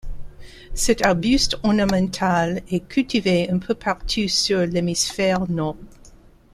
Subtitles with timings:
[0.73, 5.77] Cet arbuste ornemental est cultivé un peu partout sur l'hémisphère nord.